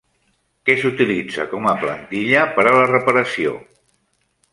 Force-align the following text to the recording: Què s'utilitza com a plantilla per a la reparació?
Què 0.69 0.75
s'utilitza 0.83 1.45
com 1.51 1.67
a 1.71 1.75
plantilla 1.83 2.47
per 2.55 2.65
a 2.71 2.73
la 2.77 2.87
reparació? 2.93 3.53